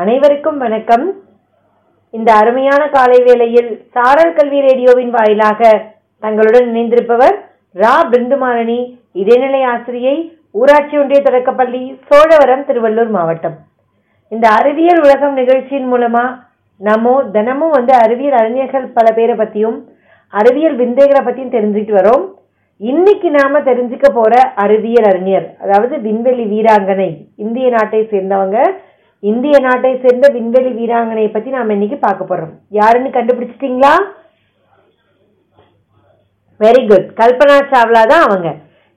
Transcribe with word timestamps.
அனைவருக்கும் 0.00 0.58
வணக்கம். 0.58 1.04
இந்த 2.10 2.28
அருமையான 2.40 2.82
காலை 2.94 3.18
வேளையில் 3.26 3.68
சாரல் 3.94 4.32
கல்வி 4.36 4.60
ரேடியோவின் 4.66 5.10
வாயிலாக 5.16 5.60
தங்களுடன் 6.22 6.66
இணைந்திருப்பவர் 6.70 7.36
ரா. 7.82 7.92
பிருந்துமாரணி 8.12 8.78
இடைநிலை 9.20 9.62
ஆசிரியை 9.72 10.14
ஊராட்சி 10.50 10.98
ஒன்றிய 10.98 11.20
தொடக்கப்பள்ளி 11.22 11.82
சோழவரம் 12.08 12.64
திருவள்ளூர் 12.68 13.10
மாவட்டம். 13.16 13.56
இந்த 14.28 14.46
அறிவியல் 14.58 15.02
உலகம் 15.06 15.34
நிகழ்ச்சியின் 15.40 15.90
மூலமா 15.92 16.24
நம்ம 16.80 17.12
தினமும் 17.32 17.74
வந்து 17.78 17.94
அறிவியல் 18.04 18.38
அறிஞர்கள் 18.42 18.86
பல 18.98 19.12
பேரை 19.18 19.36
பத்தியும் 19.42 19.78
அறிவியல் 20.28 20.76
விந்தைகளை 20.76 21.22
பத்தியும் 21.26 21.54
தெரிஞ்சுக்கிட்டு 21.56 21.98
வரோம். 22.00 22.24
இன்னைக்கு 22.80 23.30
நாம 23.30 23.58
தெரிஞ்சுக்க 23.68 24.06
போற 24.14 24.34
அறிவியல் 24.64 25.10
அறிஞர் 25.10 25.46
அதாவது 25.64 25.94
விண்வெளி 26.06 26.46
வீராங்கனை 26.54 27.10
இந்திய 27.36 27.68
நாட்டை 27.76 28.00
சேர்ந்தவங்க 28.14 28.58
இந்திய 29.30 29.56
நாட்டை 29.64 29.90
சேர்ந்த 30.02 30.26
விண்வெளி 30.36 30.70
வீராங்கனை 30.78 31.24
பத்தி 31.34 31.50
நாம 31.54 31.72
இன்னைக்கு 31.76 31.98
பார்க்க 32.04 32.30
போறோம். 32.30 32.52
யாருன்னு 32.78 33.10
கண்டுபிடிச்சிட்டீங்களா? 33.16 33.92
வெரி 36.64 36.82
குட் 36.88 37.06
கல்பனா 37.20 37.56
சாவ்லா 37.72 38.02
தான் 38.12 38.24
அவங்க. 38.26 38.48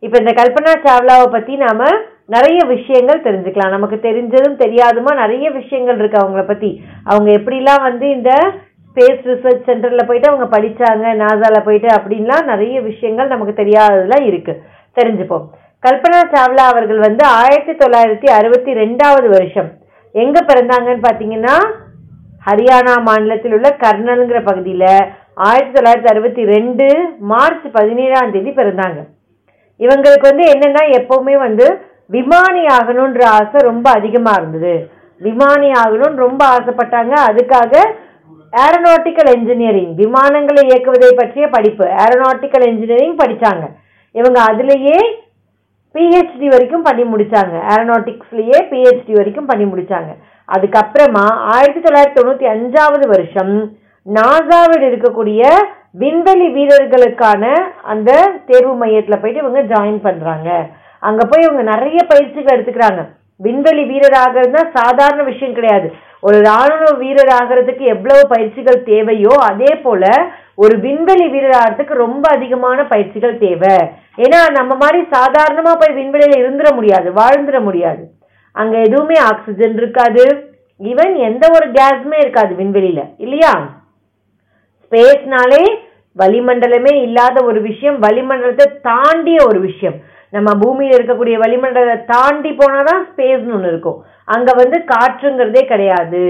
இப்போ 0.05 0.17
இந்த 0.21 0.33
கல்பனா 0.39 0.73
சாவ்லாவை 0.85 1.27
பத்தி 1.35 1.53
நாம 1.65 1.89
நிறைய 2.35 2.59
விஷயங்கள் 2.73 3.23
தெரிஞ்சுக்கலாம். 3.27 3.75
நமக்கு 3.75 3.99
தெரிஞ்சதும் 4.07 4.57
தெரியாதுமா 4.63 5.13
நிறைய 5.21 5.45
விஷயங்கள் 5.59 5.99
இருக்கு 6.01 6.21
அவங்கள 6.23 6.45
பத்தி. 6.51 6.71
அவங்க 7.11 7.29
எப்படிலாம் 7.39 7.85
வந்து 7.87 8.05
இந்த 8.17 8.31
ஸ்பேஸ் 8.87 9.23
ரிசர்ச் 9.31 9.65
சென்டரில் 9.69 10.07
போயிட்டு 10.09 10.31
அவங்க 10.31 10.49
படிச்சாங்க 10.57 11.15
நாசாவில் 11.23 11.65
போயிட்டு 11.69 11.89
அப்படின்லாம் 11.99 12.45
நிறைய 12.51 12.75
விஷயங்கள் 12.89 13.33
நமக்கு 13.35 13.55
தெரியாததுலாம் 13.61 14.27
இருக்குது 14.31 14.61
தெரிஞ்சுப்போம். 14.99 15.47
கல்பனா 15.87 16.19
சாவ்லா 16.35 16.63
அவர்கள் 16.73 17.07
வந்து 17.07 17.23
ஆயிரத்தி 17.39 17.73
தொள்ளாயிரத்தி 17.81 18.27
அறுபத்தி 18.39 18.71
ரெண்டாவது 18.83 19.27
வருஷம் 19.37 19.71
எங்க 20.21 20.37
பிறந்தாங்கன்னு 20.49 21.05
பாத்தீங்கன்னா 21.07 21.55
ஹரியானா 22.45 22.93
மாநிலத்தில் 23.07 23.55
உள்ள 23.57 23.69
கர்னல்ங்கிற 23.83 24.39
பகுதியில 24.49 24.85
ஆயிரத்தி 25.47 25.73
தொள்ளாயிரத்தி 25.75 26.09
அறுபத்தி 26.11 26.43
ரெண்டு 26.51 26.85
மார்ச் 27.31 27.65
பதினேழாம் 27.77 28.31
தேதி 28.35 28.51
பிறந்தாங்க. 28.59 28.99
இவங்களுக்கு 29.79 30.25
வந்து 30.31 30.45
என்னன்னா 30.53 30.83
எப்பவுமே 30.99 31.35
வந்து 31.45 31.65
விமானி 32.15 32.63
ஆகணுன்ற 32.77 33.21
ஆசை 33.37 33.61
ரொம்ப 33.69 33.87
அதிகமா 33.99 34.33
இருந்தது. 34.39 34.73
விமானி 35.21 35.69
ஆகணும்னு 35.81 36.23
ரொம்ப 36.25 36.41
ஆசைப்பட்டாங்க. 36.55 37.13
அதுக்காக 37.29 37.73
ஏரோநாட்டிக்கல் 38.53 39.29
இன்ஜினியரிங் 39.37 39.93
விமானங்களை 40.01 40.61
இயக்குவதை 40.69 41.11
பற்றிய 41.21 41.45
படிப்பு 41.55 41.85
ஏரோநாட்டிக்கல் 42.03 42.65
இன்ஜினியரிங் 42.71 43.17
படித்தாங்க 43.23 43.65
இவங்க 44.19 44.39
அதுலேயே 44.51 44.99
பிஹெச்டி 45.95 46.47
வரைக்கும் 46.53 46.85
பண்ணி 46.87 47.03
முடித்தாங்க 47.13 47.55
ஏரோனாட்டிக்ஸ்லேயே 47.73 48.59
பிஹெச்டி 48.71 49.13
வரைக்கும் 49.19 49.49
பண்ணி 49.51 49.65
முடிச்சாங்க. 49.71 50.11
அதுக்கப்புறமா 50.55 51.25
ஆயிரத்தி 51.55 51.81
தொள்ளாயிரத்தி 51.85 52.17
தொண்ணூற்றி 52.19 52.47
அஞ்சாவது 52.55 53.05
வருஷம் 53.13 53.53
நாசாவில் 54.07 54.85
இருக்கக்கூடிய 54.89 55.41
விண்வெளி 56.01 56.47
வீரர்களுக்கான 56.55 57.43
அந்த 57.91 58.11
தேர்வு 58.49 58.73
மையத்தில் 58.81 59.21
போயிட்டு 59.21 59.43
இவங்க 59.43 59.61
ஜாயின் 59.71 59.99
பண்ணுறாங்க 60.07 60.49
அங்கே 61.07 61.25
போய் 61.31 61.45
இவங்க 61.45 61.63
நிறைய 61.71 61.99
பயிற்சிகள் 62.11 62.55
எடுத்துக்கிறாங்க. 62.55 63.01
விண்வெளி 63.45 63.83
வீரர் 63.91 64.17
ஆகிறதுனா 64.23 64.63
சாதாரண 64.77 65.21
விஷயம் 65.31 65.55
கிடையாது. 65.57 65.87
ஒரு 66.19 66.37
ராணுவ 66.41 66.85
வீரர் 66.97 67.31
ஆகிறதுக்கு 67.41 67.79
எவ்வளவு 67.79 68.27
பயிற்சிகள் 68.27 68.83
தேவையோ 68.83 69.35
அதே 69.37 69.75
போல 69.75 70.31
ஒரு 70.55 70.79
விண்வெளி 70.79 71.27
வீரர் 71.27 71.57
ஆகிறதுக்கு 71.59 71.93
ரொம்ப 71.93 72.29
அதிகமான 72.35 72.85
பயிற்சிகள் 72.87 73.37
தேவை. 73.37 73.77
ஏன்னா 74.17 74.51
நம்ம 74.51 74.75
மாதிரி 74.75 75.07
சாதாரணமா 75.11 75.73
போய் 75.79 75.97
விண்வெளியில 76.01 76.39
இருந்துட 76.41 76.73
முடியாது 76.73 77.11
வாழ்ந்துட 77.11 77.61
முடியாது. 77.61 78.03
அங்க 78.51 78.77
எதுவுமே 78.77 79.15
ஆக்சிஜன் 79.19 79.73
இருக்காது. 79.73 80.53
ஈவன் 80.79 81.15
எந்த 81.17 81.45
ஒரு 81.53 81.71
கேஸுமே 81.71 82.17
இருக்காது 82.19 82.55
விண்வெளியில 82.63 83.01
இல்லையா? 83.17 83.53
ஸ்பேஸ்னாலே 84.83 85.63
வளிமண்டலமே 86.17 87.01
இல்லாத 87.01 87.45
ஒரு 87.45 87.61
விஷயம் 87.61 88.01
வளிமண்டலத்தை 88.01 88.67
தாண்டிய 88.81 89.37
ஒரு 89.47 89.59
விஷயம். 89.59 89.95
நம்ம 90.33 90.49
பூமியில் 90.61 90.97
இருக்கக்கூடிய 90.97 91.35
வளிமண்டலத்தை 91.43 91.97
தாண்டி 92.13 92.51
போனால் 92.53 92.89
தான் 92.89 93.01
ஸ்பேஸ்னு 93.09 93.55
ஒன்று 93.57 93.71
இருக்கும். 93.73 93.99
அங்கே 94.35 94.53
வந்து 94.61 94.77
காற்றுங்கிறதே 94.91 95.63
கிடையாது. 95.71 96.23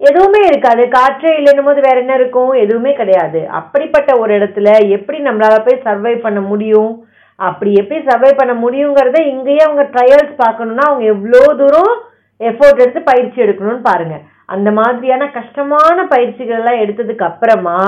எதுவுமே 0.00 0.40
இருக்காது. 0.50 0.82
காற்றே 0.96 1.30
இல்லைன்னும் 1.38 1.68
போது 1.68 1.80
வேற 1.86 1.96
என்ன 2.00 2.14
இருக்கும்? 2.20 2.52
எதுவுமே 2.64 2.92
கிடையாது. 3.00 3.40
அப்படிப்பட்ட 3.60 4.10
ஒரு 4.22 4.32
இடத்துல 4.38 4.70
எப்படி 4.96 5.18
நம்மளால 5.28 5.58
போய் 5.66 5.84
சர்வை 5.86 6.14
பண்ண 6.24 6.40
முடியும்? 6.50 6.92
அப்படி 7.40 7.70
எப்படி 7.80 7.98
சர்வை 8.08 8.32
பண்ண 8.36 8.52
முடியுங்கிறத 8.64 9.18
இங்கேயே 9.32 9.62
அவங்க 9.64 9.84
ட்ரையல்ஸ் 9.94 10.34
பார்க்கணுன்னா 10.42 10.84
அவங்க 10.90 11.04
எவ்வளோ 11.14 11.42
தூரம் 11.62 11.94
எஃபோர்ட் 12.40 12.82
எடுத்து 12.84 13.02
பயிற்சி 13.10 13.38
எடுக்கணும்னு 13.44 13.82
பாருங்க. 13.90 14.16
அந்த 14.54 14.70
மாதிரியான 14.70 15.24
கஷ்டமான 15.38 16.04
பயிற்சிகள்லாம் 16.12 16.82
எடுத்ததுக்கு 16.82 17.24
அப்புறமா 17.30 17.78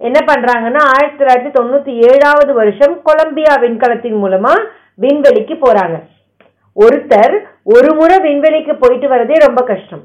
என்ன 0.00 0.18
பண்றாங்கன்னா 0.28 0.82
ஆயிரத்தி 0.92 1.18
தொள்ளாயிரத்தி 1.20 1.52
தொண்ணூத்தி 1.56 1.92
ஏழாவது 2.10 2.52
வருஷம் 2.60 2.94
கொலம்பியா 3.08 3.54
விண்கலத்தின் 3.64 4.18
மூலமா 4.22 4.54
விண்வெளிக்கு 5.02 5.54
போறாங்க. 5.64 5.98
ஒருத்தர் 6.76 7.34
ஒரு 7.74 7.90
முறை 7.98 8.16
விண்வெளிக்கு 8.28 8.74
போயிட்டு 8.82 9.08
வரதே 9.12 9.36
ரொம்ப 9.46 9.60
கஷ்டம். 9.70 10.02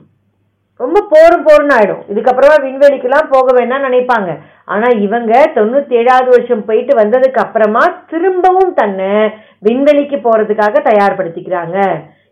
ரொம்ப 0.81 1.00
போரும் 1.11 1.44
போருன்னு 1.47 1.73
ஆயிடும். 1.75 2.01
இதுக்கப்புறமா 2.11 2.56
விண்வெளிக்கெல்லாம் 2.63 3.29
போக 3.34 3.47
வேணாம் 3.57 3.85
நினைப்பாங்க. 3.88 4.31
ஆனா 4.73 4.88
இவங்க 5.05 5.34
தொண்ணூத்தி 5.57 5.94
ஏழாவது 6.00 6.29
வருஷம் 6.35 6.66
போயிட்டு 6.66 6.94
வந்ததுக்கு 7.01 7.39
அப்புறமா 7.44 7.84
திரும்பவும் 8.11 8.73
தன்னை 8.73 9.11
விண்வெளிக்கு 9.67 10.17
போறதுக்காக 10.25 10.81
தயார்படுத்திக்கிறாங்க. 10.89 11.78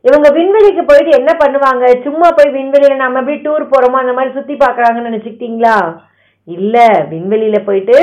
இவங்க 0.07 0.29
விண்வெளிக்கு 0.39 0.83
போயிட்டு 0.87 1.11
என்ன 1.19 1.31
பண்ணுவாங்க? 1.43 1.85
சும்மா 2.05 2.29
போய் 2.37 2.55
விண்வெளியில 2.59 2.95
நம்ம 3.03 3.19
எப்படி 3.19 3.37
டூர் 3.45 3.71
போறோமோ 3.73 4.01
அந்த 4.03 4.13
மாதிரி 4.17 4.33
சுத்தி 4.37 4.55
பாக்குறாங்கன்னு 4.63 5.09
நினைச்சுக்கிட்டீங்களா? 5.09 5.77
இல்ல 6.57 6.77
விண்வெளியில 7.11 7.57
போயிட்டு 7.67 7.97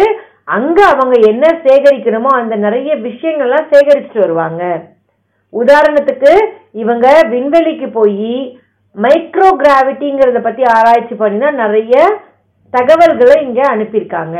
அங்க 0.57 0.79
அவங்க 0.93 1.17
என்ன 1.31 1.47
சேகரிக்கணுமோ 1.65 2.31
அந்த 2.41 2.55
நிறைய 2.65 2.91
விஷயங்கள்லாம் 3.09 3.69
சேகரிச்சுட்டு 3.73 4.25
வருவாங்க. 4.25 4.63
உதாரணத்துக்கு 5.53 6.33
இவங்க 6.83 7.07
விண்வெளிக்கு 7.35 7.89
போய் 7.99 8.35
மைக்ரோ 8.97 9.49
கிராவிட்டிங்கிறத 9.63 10.41
பத்தி 10.47 10.63
ஆராய்ச்சி 10.79 11.15
பண்ணினா 11.23 11.51
நிறைய 11.63 11.95
தகவல்களை 12.75 13.37
இங்க 13.47 13.61
அனுப்பியிருக்காங்க. 13.75 14.39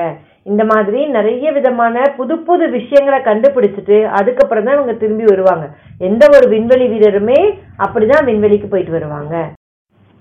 இந்த 0.51 0.63
மாதிரி 0.73 1.01
நிறைய 1.17 1.47
விதமான 1.57 2.03
புது 2.19 2.35
புது 2.49 2.65
விஷயங்களை 2.77 3.19
கண்டுபிடிச்சிட்டு 3.29 3.99
அதுக்கப்புறம் 4.19 4.67
தான் 4.67 4.79
இவங்க 4.79 4.95
திரும்பி 5.03 5.25
வருவாங்க. 5.31 5.67
எந்த 6.09 6.25
ஒரு 6.37 6.47
விண்வெளி 6.55 6.87
வீரருமே 6.93 7.41
அப்படிதான் 7.85 8.29
விண்வெளிக்கு 8.31 8.69
போயிட்டு 8.73 8.97
வருவாங்க. 8.99 9.35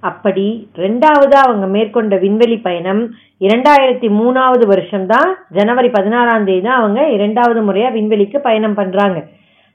அப்படி 0.03 0.45
ரெண்டாவது 0.75 1.35
அவங்க 1.37 1.65
மேற்கொண்ட 1.67 2.15
விண்வெளி 2.17 2.57
பயணம் 2.59 3.01
இரண்டாயிரத்தி 3.41 4.07
மூணாவது 4.19 4.65
வருஷம்தான். 4.67 5.29
ஜனவரி 5.51 5.89
பதினாறாம் 5.89 6.45
தேதி 6.45 6.61
தான் 6.61 6.79
அவங்க 6.79 7.01
இரண்டாவது 7.09 7.61
முறையாக 7.61 7.95
விண்வெளிக்கு 7.97 8.39
பயணம் 8.39 8.77
பண்ணுறாங்க 8.79 9.19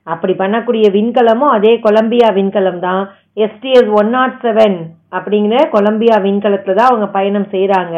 அப்படி 0.07 0.33
பண்ணக்கூடிய 0.35 0.87
விண்கலமும் 0.97 1.53
அதே 1.53 1.73
கொலம்பியா 1.81 2.29
விண்கலம் 2.35 2.81
தான் 2.81 3.03
STS 3.37 3.93
one 4.01 4.11
nought 4.11 4.37
seven 4.43 4.77
oh 4.79 5.17
அப்படிங்கிற 5.17 5.57
கொலம்பியா 5.71 6.17
விண்கலத்தில் 6.25 6.79
தான் 6.79 6.91
அவங்க 6.91 7.07
பயணம் 7.09 7.49
செய்கிறாங்க 7.53 7.97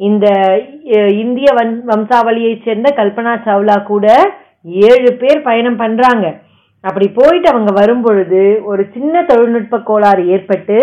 இந்த 0.00 0.26
இந்திய 1.20 1.48
வன் 1.52 1.72
வம்சாவளியை 1.88 2.52
சேர்ந்த 2.58 2.88
கல்பனா 2.90 3.32
சாவ்லா 3.38 3.76
கூட 3.82 4.06
ஏழு 4.84 5.10
பேர் 5.12 5.40
பயணம் 5.42 5.80
பண்ணுறாங்க 5.80 6.26
அப்படி 6.84 7.06
போயிட்டு 7.10 7.48
அவங்க 7.48 7.70
வரும்பொழுது 7.72 8.42
ஒரு 8.62 8.82
சின்ன 8.94 9.22
தொழில்நுட்ப 9.22 9.78
கோளாறு 9.82 10.22
ஏற்பட்டு 10.28 10.78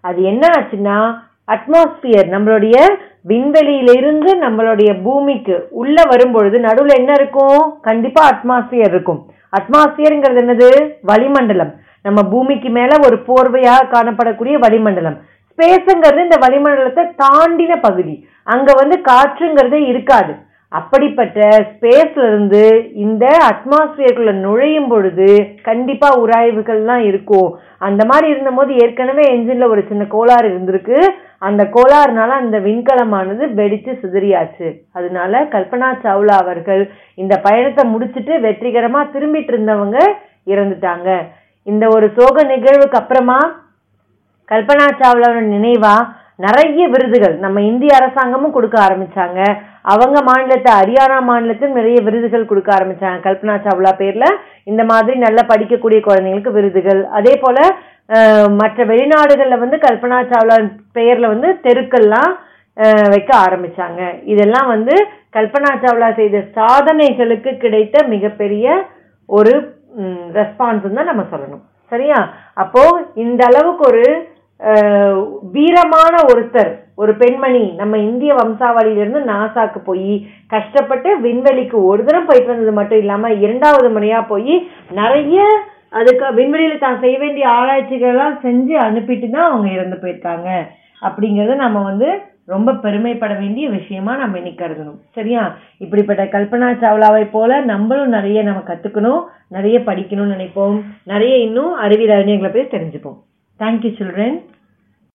அது 0.00 0.22
என்ன 0.22 0.48
ஆச்சுன்னா 0.58 1.26
அட்மாஸ்பியர் 1.52 2.28
நம்மளுடைய 2.34 2.76
விண்வெளியிலிருந்து 3.28 4.30
நம்மளுடைய 4.42 5.02
பூமிக்கு 5.02 5.68
உள்ள 5.70 6.02
வரும்பொழுது 6.08 6.58
நடுவில் 6.58 6.98
என்ன 6.98 7.12
இருக்கும்? 7.12 7.78
கண்டிப்பா 7.80 8.28
அட்மாஸ்பியர் 8.30 8.92
இருக்கும். 8.94 9.26
அட்மாஸ்பியர்ங்கிறது 9.60 10.40
என்னது? 10.44 10.92
வளிமண்டலம். 11.02 11.74
நம்ம 12.02 12.22
பூமிக்கு 12.22 12.68
மேல 12.68 12.96
ஒரு 13.04 13.16
போர்வையாக 13.16 13.88
காணப்படக்கூடிய 13.90 14.52
வளிமண்டலம். 14.52 15.20
ஸ்பேஸுங்கிறது 15.52 16.22
இந்த 16.22 16.36
வளிமண்டலத்தை 16.40 17.04
தாண்டின 17.24 17.80
பகுதி. 17.80 18.28
அங்க 18.44 18.72
வந்து 18.72 19.00
காற்றுங்கிறது 19.08 19.72
இருக்காது. 19.72 20.34
அப்படிப்பட்ட 20.72 21.38
ஸ்பேஸ்ல 21.68 22.24
இருந்து 22.30 22.62
இந்த 22.94 23.24
அட்மாஸ்பியருக்குள்ள 23.50 24.32
நுழையும் 24.32 24.88
பொழுது 24.88 25.28
கண்டிப்பா 25.68 26.08
உராய்வுகள்லாம் 26.24 27.04
இருக்கும். 27.10 27.48
அந்த 27.78 28.02
மாதிரி 28.04 28.26
இருந்தபோது 28.30 28.74
ஏற்கனவே 28.74 29.24
என்ஜின்ல 29.36 29.68
ஒரு 29.68 29.84
சின்ன 29.88 30.04
கோளாறு 30.14 30.46
இருந்திருக்கு. 30.48 30.98
அந்த 31.38 31.64
கோளாறுனால 31.76 32.30
அந்த 32.42 32.58
விண்கலமானது 32.58 33.46
வெடிச்சு 33.60 33.92
சிதறியாச்சு. 34.02 34.68
அதனால 34.92 35.42
கல்பனா 35.54 35.90
சாவ்லா 36.04 36.36
அவர்கள் 36.44 36.82
இந்த 37.14 37.36
பயணத்தை 37.36 37.84
முடிச்சிட்டு 37.90 38.34
வெற்றிகரமா 38.46 39.02
திரும்பிட்டு 39.14 39.52
இருந்தவங்க 39.54 39.98
இறந்துட்டாங்க. 40.46 41.08
இந்த 41.62 41.86
ஒரு 41.96 42.06
சோக 42.16 42.42
நிகழ்வுக்கு 42.52 43.00
அப்புறமா 43.00 43.40
கல்பனா 44.52 44.86
சாவ்லாவோட 45.00 45.40
நினைவா 45.56 45.96
நிறைய 46.44 46.82
விருதுகள். 46.94 47.34
நம்ம 47.44 47.58
இந்திய 47.68 47.92
அரசாங்கமும் 47.98 48.54
கொடுக்க 48.56 48.76
ஆரம்பிச்சாங்க. 48.86 49.40
அவங்க 49.92 50.18
மாநிலத்தை 50.28 50.70
ஹரியானா 50.78 51.18
மாநிலத்தில் 51.30 51.76
நிறைய 51.78 51.98
விருதுகள் 52.06 52.50
கொடுக்க 52.50 52.70
ஆரம்பிச்சாங்க. 52.76 53.18
கல்பனா 53.26 53.54
சாவ்லா 53.64 53.92
பேர்ல 54.00 54.26
இந்த 54.70 54.82
மாதிரி 54.90 55.16
நல்லா 55.26 55.44
படிக்கக்கூடிய 55.52 56.00
குழந்தைங்களுக்கு 56.08 56.56
விருதுகள். 56.58 57.00
அதே 57.20 57.34
போல 57.44 57.58
மற்ற 58.60 58.84
வெளிநாடுகளில் 58.90 59.62
வந்து 59.62 59.78
கல்பனா 59.86 60.18
சாவ்லா 60.30 60.58
பெயர்ல 60.98 61.32
வந்து 61.34 61.48
தெருக்கள்லாம் 61.66 62.32
வைக்க 63.12 63.30
ஆரம்பிச்சாங்க. 63.46 64.00
இதெல்லாம் 64.32 64.68
வந்து 64.74 64.94
கல்பனா 65.36 65.72
சாவ்லா 65.82 66.08
செய்த 66.20 66.38
சாதனைகளுக்கு 66.58 67.50
கிடைத்த 67.64 68.06
மிகப்பெரிய 68.14 68.76
ஒரு 69.38 69.54
ரெஸ்பான்ஸ் 70.38 70.86
தான் 70.98 71.10
நம்ம 71.12 71.24
சொல்லணும். 71.32 71.64
சரியா? 71.92 72.18
அப்போ 72.62 72.82
இந்த 73.24 73.40
அளவுக்கு 73.50 73.84
ஒரு 73.90 74.04
வீரமான 75.54 76.14
ஒருத்தர் 76.30 76.72
ஒரு 77.02 77.12
பெண்மணி 77.16 77.64
நம்ம 77.80 77.98
இந்திய 77.98 78.32
வம்சாவளியிலிருந்து 78.34 79.20
நாசாக்கு 79.32 79.80
போய் 79.84 80.14
கஷ்டப்பட்டு 80.54 81.10
விண்வெளிக்கு 81.20 81.76
ஒரு 81.90 82.04
தரம் 82.04 82.26
போயிட்டு 82.26 82.52
வந்தது 82.52 82.72
மட்டும் 82.72 82.98
இல்லாம 82.98 83.30
இரண்டாவது 83.44 83.90
முறையா 83.96 84.20
போய் 84.28 84.54
நிறைய 85.00 85.44
அதுக்கு 85.98 86.26
விண்வெளியில 86.38 86.78
தான் 86.78 86.98
செய்ய 87.00 87.18
வேண்டிய 87.18 87.44
ஆராய்ச்சிகள் 87.48 88.12
எல்லாம் 88.14 88.34
செஞ்சு 88.42 88.74
அனுப்பிட்டு 88.86 89.28
தான் 89.30 89.48
அவங்க 89.50 89.68
இறந்து 89.76 89.96
போயிருக்காங்க. 90.02 90.48
அப்படிங்கறத 91.02 91.54
நம்ம 91.54 91.82
வந்து 91.82 92.08
ரொம்ப 92.46 92.74
பெருமைப்பட 92.84 93.32
வேண்டிய 93.38 93.68
விஷயமா 93.68 94.12
நம்ம 94.16 94.38
இன்னைக்கு 94.38 94.60
கருதணும். 94.64 94.98
சரியா? 95.16 95.42
இப்படிப்பட்ட 95.78 96.24
கல்பனா 96.24 96.68
சாவ்லாவை 96.82 97.24
போல 97.30 97.60
நம்மளும் 97.72 98.08
நிறைய 98.08 98.42
நம்ம 98.42 98.62
கத்துக்கணும் 98.68 99.22
நிறைய 99.48 99.78
படிக்கணும்னு 99.78 100.36
நினைப்போம். 100.36 100.78
நிறைய 101.04 101.36
இன்னும் 101.46 101.72
அறிவியல் 101.74 102.16
அறிஞர்களை 102.18 102.52
போய் 102.52 102.72
தெரிஞ்சுப்போம். 102.76 103.18
Thank 103.58 103.84
you, 103.84 103.96
children. 103.98 104.44